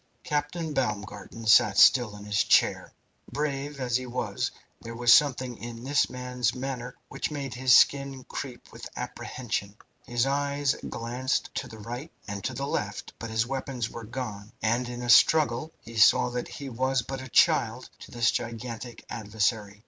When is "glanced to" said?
10.89-11.67